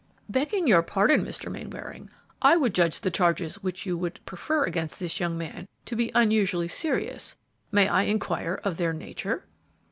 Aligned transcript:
"Begging 0.27 0.65
your 0.65 0.81
pardon, 0.81 1.23
Mr. 1.23 1.51
Mainwaring, 1.51 2.09
I 2.41 2.57
would 2.57 2.73
judge 2.73 2.99
the 3.01 3.11
charges 3.11 3.61
which 3.61 3.85
you 3.85 3.95
would 3.99 4.19
prefer 4.25 4.63
against 4.63 4.99
this 4.99 5.19
young 5.19 5.37
man 5.37 5.67
to 5.85 5.95
be 5.95 6.11
unusually 6.15 6.69
serious; 6.69 7.37
may 7.71 7.87
I 7.87 8.05
inquire 8.05 8.59
their 8.65 8.93
nature?" 8.93 9.45